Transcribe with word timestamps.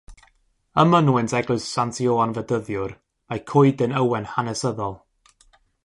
Ym 0.83 0.89
mynwent 0.93 1.35
eglwys 1.39 1.67
Sant 1.73 1.99
Ioan 2.05 2.35
Fedyddiwr 2.39 2.97
mae 2.97 3.45
coeden 3.53 3.95
ywen 4.01 4.27
hanesyddol. 4.35 4.99